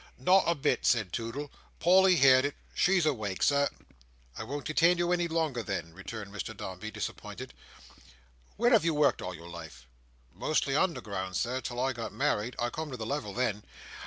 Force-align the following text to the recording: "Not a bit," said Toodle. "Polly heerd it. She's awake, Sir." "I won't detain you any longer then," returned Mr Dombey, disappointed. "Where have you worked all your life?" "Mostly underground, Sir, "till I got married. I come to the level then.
"Not 0.17 0.45
a 0.47 0.55
bit," 0.55 0.83
said 0.83 1.13
Toodle. 1.13 1.51
"Polly 1.79 2.15
heerd 2.15 2.43
it. 2.45 2.55
She's 2.73 3.05
awake, 3.05 3.43
Sir." 3.43 3.69
"I 4.35 4.43
won't 4.43 4.65
detain 4.65 4.97
you 4.97 5.11
any 5.11 5.27
longer 5.27 5.61
then," 5.61 5.93
returned 5.93 6.33
Mr 6.33 6.57
Dombey, 6.57 6.89
disappointed. 6.89 7.53
"Where 8.57 8.71
have 8.71 8.83
you 8.83 8.95
worked 8.95 9.21
all 9.21 9.35
your 9.35 9.47
life?" 9.49 9.85
"Mostly 10.33 10.75
underground, 10.75 11.37
Sir, 11.37 11.61
"till 11.61 11.79
I 11.79 11.93
got 11.93 12.13
married. 12.13 12.55
I 12.57 12.71
come 12.71 12.89
to 12.89 12.97
the 12.97 13.05
level 13.05 13.31
then. 13.35 13.61